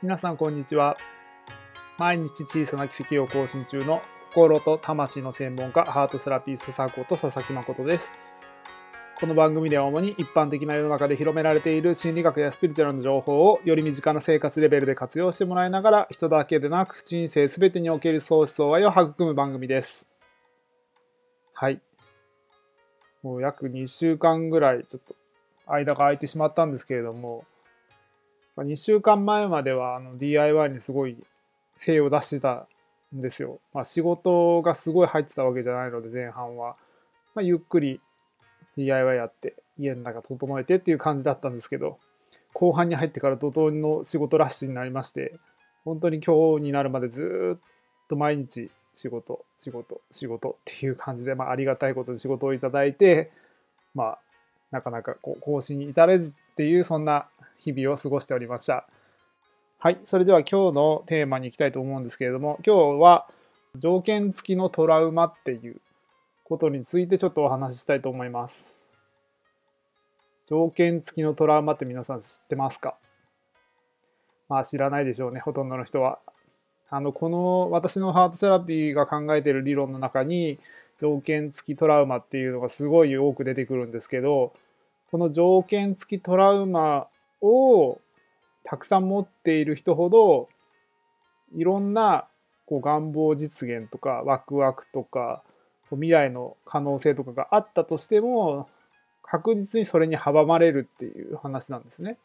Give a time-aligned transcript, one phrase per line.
[0.00, 0.96] 皆さんこんにちは。
[1.98, 8.14] 毎日小さな奇跡を更新中の心と魂の専門家ハートセラピストサーコと佐々木誠です。
[9.18, 20.08] この番組では主に一般的な世の中で広められている心理学やスピリチュアルの情報をより身近な生活レベルで活用してもらいながら人だけでなく人生全てにおける相思相愛を育む番組です。
[21.54, 21.82] はい。
[23.24, 25.16] もう約2週間ぐらいちょっと
[25.66, 27.42] 間が空いてしまったんですけれども
[28.64, 31.16] 2週間前まではあの DIY にすごい
[31.76, 32.66] 精を出してた
[33.14, 33.58] んですよ。
[33.72, 36.76] まあ、仕事がすごい入ってたわけじゃないので前半は、
[37.34, 38.00] まあ、ゆっくり
[38.76, 41.98] DIY やって家の中整えてっていう感じだったんですけど
[42.52, 45.38] 後半に入ってから怒涛の仕事ラッシュになりまして
[45.84, 47.60] 本当に今日になるまでずっ
[48.08, 53.30] と毎日仕事仕事仕事っていう感じで、まあ、ありがたいことに仕事をいただいて
[53.94, 54.18] まあ
[54.70, 57.26] なかなかこう更新に至れずっていうそんな
[57.58, 58.86] 日々を過ごしておりました。
[59.78, 63.28] はい、それでは今日のテーマに行きたいと思うんですけれども、今日は
[63.76, 65.80] 条件付きのトラウマっていう
[66.44, 68.80] ことについてちょっとお話ししたいと思います。
[70.46, 72.96] 条件付きのトラウマって皆さん知ってますか？
[74.48, 76.18] まあ知らないでしょうね、ほとんどの人は。
[76.90, 80.58] あの、この私のハートセラピーが考えてる理論の中に
[80.98, 84.54] 条件付きトラウマっていうのがすごい多く出てくるんですけど、
[85.10, 87.08] この条件付きトラウマ
[87.40, 88.00] を
[88.64, 90.48] たくさん持っている人ほど
[91.54, 92.26] いろんな
[92.66, 95.42] こう願望実現とかワクワクとか
[95.90, 98.68] 未来の可能性とかがあったとしても
[99.22, 102.18] 確実にそれに阻まれるっていう話なんですね。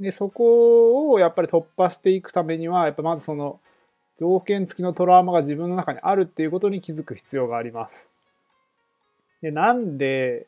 [0.00, 3.60] でそこをやっぱり突破していくためにはやっぱまずその
[4.18, 8.10] 条件付きのトラウマが自分の中にあるっていうことに気づく必要があります。
[9.40, 10.46] でなんで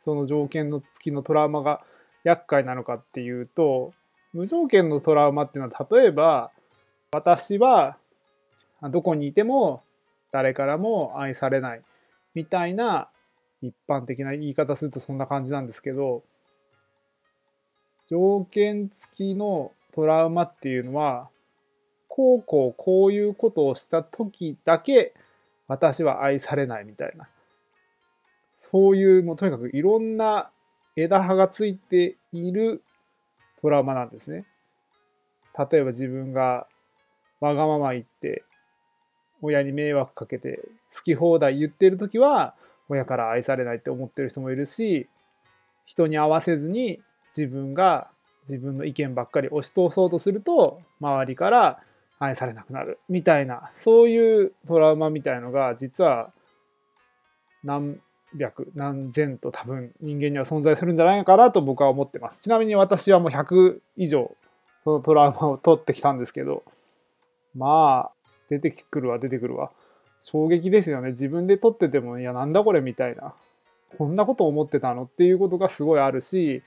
[0.00, 1.80] その条件の付きのトラウマが
[2.24, 3.92] 厄介なのかっていうと
[4.32, 6.50] 無条件のトラウマっていうのは例えば
[7.12, 7.96] 私は
[8.90, 9.82] どこにいても
[10.32, 11.82] 誰からも愛されない
[12.34, 13.08] みたいな
[13.62, 16.24] 一般的な言い方するとそんな感じなんですけど
[18.06, 21.28] 条件付きのトラウマっていうのは
[22.08, 25.14] こうこうこういうことをした時だけ
[25.68, 27.28] 私は愛されないみたいな。
[28.56, 30.50] そういうもうとにかくいろんな
[30.96, 32.82] 枝葉がついている
[33.60, 34.44] トラウマなんですね。
[35.70, 36.66] 例えば自分が
[37.40, 38.44] わがまま言って
[39.42, 40.60] 親に迷惑かけて
[40.94, 42.54] 好き放題言ってる時は
[42.88, 45.08] 親から愛されないって思ってる人もいるし
[45.86, 48.08] 人に合わせずに自分が
[48.42, 51.80] 自分の意見ばっかり押し通そうとすると周りから
[52.18, 56.30] 愛されなくなるみたいなそういうトラウマみたいのが実は
[57.62, 57.98] 何
[58.38, 62.42] 百何千と多分人間には存在するんじゃないかなと僕は思ってます。
[62.42, 64.34] ちなみに私はもう100以上
[64.84, 66.62] そのトラウマを取ってきたんですけど
[67.54, 69.70] まあ出てくるわ出てくるわ。
[70.22, 71.10] 衝撃ですよね。
[71.10, 73.34] 自分で撮っててもいやなんだこれみたいな。
[73.96, 76.62] こんなこと思ってたのっていうことがすごいあるし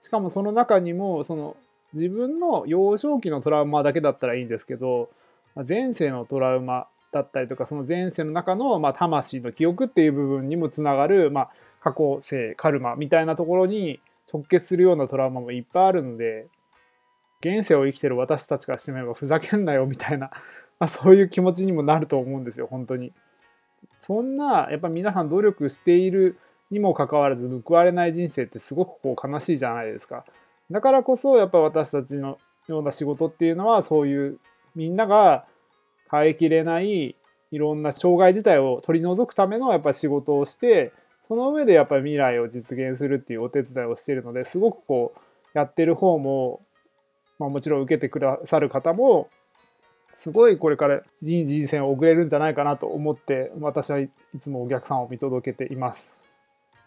[0.00, 1.56] しかもその中にもその
[1.92, 5.08] 自分の幼少期のトラウマだけだったらいいんですけど
[5.68, 16.48] 前世のトラウマだったりとかその前世の中の、まあ、魂の記憶っていう部分にもつながる、まあ、過去性カルマみたいなところに直結するようなトラウマもいっぱいあるので
[17.40, 20.30] 現世を生きてる私たちからしてみればふざけんなよみたいな、
[20.78, 23.12] まあ、そういう気持ちにもなると思うんですよ本当に。
[24.00, 26.38] そんなやっぱ皆さん努力している
[26.70, 30.24] にもかかわらず報われない人生ってすごくこう悲しいじゃないですか。
[30.70, 34.38] だからこそやっぱ私たちのような仕事っていうのはそういう
[34.74, 35.46] みんなが
[36.10, 37.16] 耐えきれない
[37.50, 40.92] いろんな障害自体を取り除くためのやっぱ仕事をして
[41.26, 45.20] その上でやっぱり未来を実現するっていうお手伝いをしているのですごくこう
[45.54, 46.60] やってる方も、
[47.38, 49.28] まあ、もちろん受けてくださる方も
[50.14, 54.10] すごいこれから人人生を送れるんじゃないかなと思って私はい
[54.40, 56.20] つもお客さんを見届けています。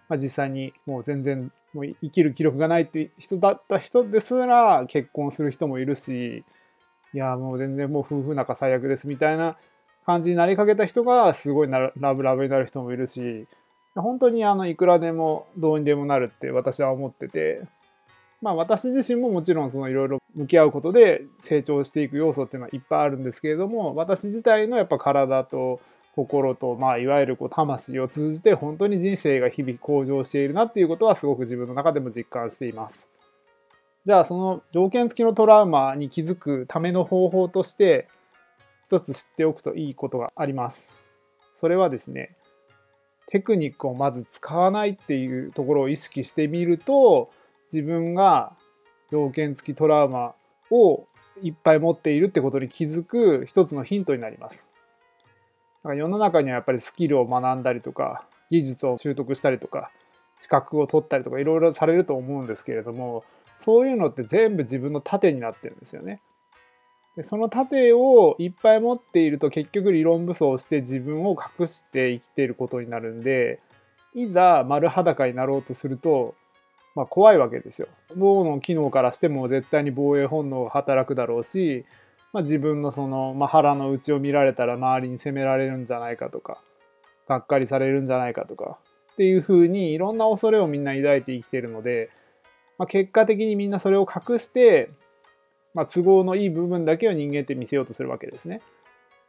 [0.09, 6.43] まあ、実際にもう全然もう生きる気力がないって人だった人ですら結婚する人もいるし
[7.13, 9.58] いやもう全然もう夫婦仲最悪ですみたいな
[10.05, 13.47] 感じになりかけた人がすごいラブラブになる人もいるし
[13.96, 17.61] 本当にあのいくらでもどうにでもなるって私は思ってて
[18.41, 25.81] まあ私自身ももちろんそのいろいろ向き合うことで成長していく要素っていうのはいっぱいあるんですけれども私自体のやっぱ体と
[26.16, 33.08] 心とまあいわゆるこう魂を通じて本当に人生が日々向上しているなっていうことはすごく自分の中でも実感しています。
[34.03, 38.07] じゃあその条件付きのトラウマに気づくための方法として
[38.83, 40.89] 一つ知っておくといいことがあります。
[41.53, 42.35] それはですね
[43.27, 47.29] テクニックをまず使わないっていうところを意識してみると
[47.71, 48.53] 自分が
[49.09, 50.33] 条件付きトラウマ
[50.71, 51.07] を
[51.43, 54.67] いっぱい持っているってことに気づく一つのヒントになります。
[55.83, 59.91] だから世の中にはやっぱりスキルを学んだりとか技術を習得したりとか
[60.37, 63.23] 資格を取ったりとかいろいろされると思うんですけれども
[63.61, 66.22] そういうのって全部自分の盾になってるんですよね。
[67.16, 73.59] でその盾をいっぱい持っていると結局理論武装して自分を隠して生きていることになるんで
[74.16, 76.35] いざ丸裸になろうとすると、
[76.96, 77.87] まあ、怖いわけですよ。
[78.17, 81.85] 脳の機能からしても絶対に防衛本能が働くだろうし、
[82.34, 86.59] まあ、自分のその、まあ、腹の内を見られたら周りに責められるんじゃないかとか
[87.28, 88.78] がっかりされるんじゃないかとか
[89.13, 92.09] っていうふうにいろんな恐れをみんな抱いて生きてるので、
[92.81, 94.89] まあ、結果的にみんなそれを隠して
[95.73, 98.61] まあ、都合のいい部分だけを人間って見せようとするわけですね。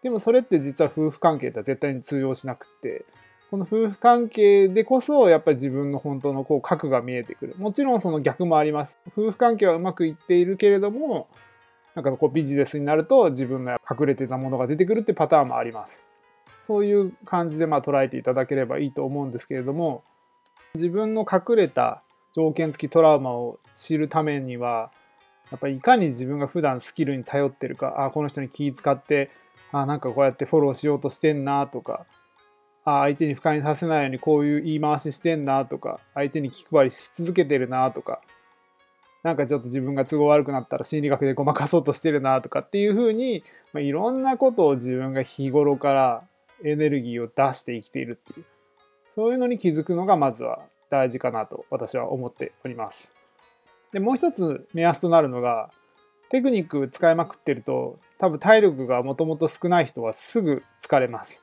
[0.02, 3.04] でもそれって実は夫婦関係とは絶対に通用しなくって
[3.52, 7.54] この夫婦関係でこそやっぱり自分の本当のこう核が見えてくる。
[7.58, 8.96] もちろんその逆もあります。
[9.16, 11.28] 夫婦関係はうまくいっているけれども
[11.94, 16.02] なんかこうビジネスになると自分の隠れてたものが出てくるってパターンもあります。
[16.62, 20.02] そういう感じでまあ捉えていただければいいと思うんですけれども
[20.74, 22.02] 自分の隠れた
[22.34, 24.90] 条件付きトラウマを知るためには
[25.50, 29.30] やっぱりいかに自分が普段スキルに頼ってるかあこの人に気使って
[29.70, 32.06] あなんかこうやってフォローしようとしてんなとか
[32.84, 38.20] あ相手に不快にさせないようにこういう言い回ししてんなとか相手に気配りし続けてるなとか
[39.22, 46.24] なんかちょっと自分が都合悪くなったら心理学でごまかそうとしてるなとかっていうふうに、まあ、いろんなことを自分が日頃から
[46.64, 48.46] エネルギーを出して生きているっていう
[49.14, 50.60] そういうのに気づくのがまずは
[50.92, 53.14] 大事かなと私は思っております。
[53.92, 55.70] でもう一つ目安となるのが
[56.28, 61.42] テクニック使いまくってると多分体力がもともと少ない人はすぐ疲れます。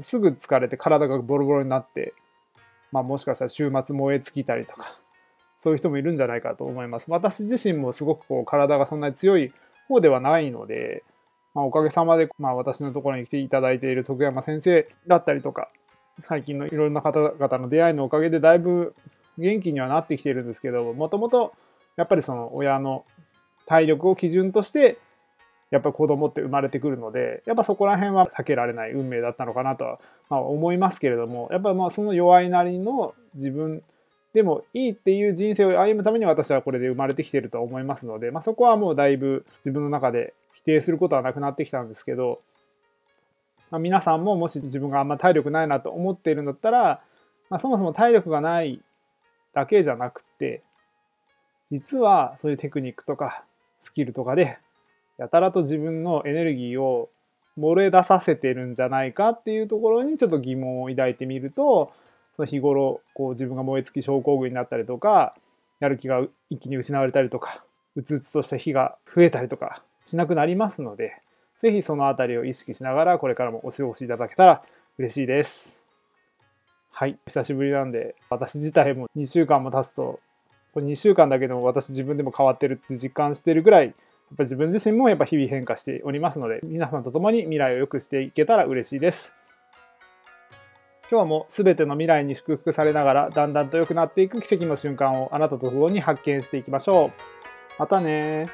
[0.00, 2.14] すぐ疲れて体がボロボロになって、
[2.90, 4.98] まあ、もしかしたら週末燃え尽きたりとか
[5.58, 7.10] そういう人もいるんじゃないかと思います。
[7.10, 9.52] 私自身もすごくこう体がそんなに強い
[9.88, 11.04] 方ではないので、
[11.52, 15.70] まあ、おかげさまで、まあ、私のところに来ていただいている徳山先生だったりとか
[16.20, 18.94] 最近のいろんな方々の出会いのおかげでだいぶ
[19.38, 21.52] 元気にはなってきてるんですけどもともと
[21.96, 23.04] やっぱりその親の
[23.66, 24.98] 体力を基準として
[25.70, 33.82] やっぱ子供って生まれてくるのでやっぱそこら辺は避けられない運命だったのかなとは、まあ、思いますけれどもやっぱまあその弱いなりの自分
[34.34, 42.40] でもいいっていう人生を歩むために私はこれで生まれてきてると思いますので、まあ、そこはもうだいぶ自分の中で否定することはなくなってきたんですけど、
[43.70, 47.00] まあ、皆さんももし自分があんま体力ないなと思っているんだったら、
[47.48, 48.80] まあ、そもそも体力がない
[49.52, 50.62] だけじゃなくて
[51.70, 53.44] 実はそういうテクニックとか
[53.80, 54.58] スキルとかで
[55.18, 57.10] やたらと自分のエネルギーを
[57.58, 61.92] 漏れ出させてるんじゃないかっていうところにちょっと疑問を抱いてみると
[62.34, 65.34] その日頃こう自分が燃え尽き症候群になったりとか
[65.80, 67.64] やる気が一気に失われたりとか
[67.96, 71.20] うつうつとした日が増えたりとかしなくなりますので
[71.60, 74.62] 是非その辺りを意識しながらこれからもお過ごしいただけたら
[74.98, 75.78] 嬉しいです。
[76.90, 80.20] はい、久しぶりなんで私自体も2週間も経つと
[80.72, 83.94] これ2週間だけでも私自分でも変わってるって実感してるぐらいやっ
[84.38, 89.34] ぱ自分自身もやっぱ日々変化しておりますので皆さんと共に未来を良くしていけたら嬉しいです。
[91.10, 97.10] 今日も全ての未来に祝福されながらだんだんと良くなっていく奇跡の瞬間をあなたと共に発見していきましょう。
[97.78, 98.46] またね